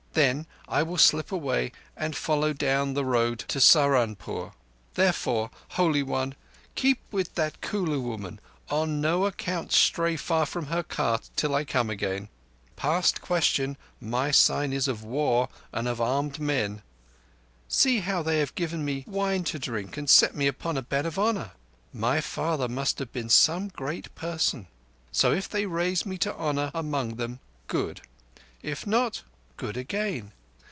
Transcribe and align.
Then 0.13 0.45
I 0.67 0.83
will 0.83 0.97
slip 0.97 1.31
away 1.31 1.71
and 1.95 2.17
follow 2.17 2.51
down 2.51 2.95
the 2.95 3.05
road 3.05 3.39
to 3.47 3.59
Saharunpore. 3.61 4.51
Therefore, 4.95 5.51
Holy 5.69 6.03
One, 6.03 6.35
keep 6.75 6.99
with 7.13 7.35
that 7.35 7.61
Kulu 7.61 8.01
woman—on 8.01 8.99
no 8.99 9.25
account 9.25 9.71
stray 9.71 10.17
far 10.17 10.45
from 10.45 10.65
her 10.65 10.83
cart 10.83 11.29
till 11.37 11.55
I 11.55 11.63
come 11.63 11.89
again. 11.89 12.27
Past 12.75 13.21
question, 13.21 13.77
my 14.01 14.31
sign 14.31 14.73
is 14.73 14.89
of 14.89 15.01
War 15.05 15.47
and 15.71 15.87
of 15.87 16.01
armed 16.01 16.41
men. 16.41 16.81
See 17.69 18.01
how 18.01 18.21
they 18.21 18.39
have 18.39 18.53
given 18.55 18.83
me 18.83 19.05
wine 19.07 19.45
to 19.45 19.59
drink 19.59 19.95
and 19.95 20.09
set 20.09 20.35
me 20.35 20.45
upon 20.45 20.75
a 20.75 20.81
bed 20.81 21.05
of 21.05 21.17
honour! 21.17 21.51
My 21.93 22.19
father 22.19 22.67
must 22.67 22.99
have 22.99 23.13
been 23.13 23.29
some 23.29 23.69
great 23.69 24.13
person. 24.15 24.67
So 25.13 25.31
if 25.31 25.47
they 25.47 25.65
raise 25.65 26.05
me 26.05 26.17
to 26.17 26.35
honour 26.35 26.69
among 26.73 27.15
them, 27.15 27.39
good. 27.67 28.01
If 28.61 28.85
not, 28.85 29.23
good 29.57 29.77
again. 29.77 30.31